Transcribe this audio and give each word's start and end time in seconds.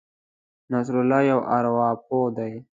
نصرت 0.71 0.95
الله 1.01 1.21
یو 1.31 1.39
ارواپوه 1.57 2.27
دی. 2.37 2.51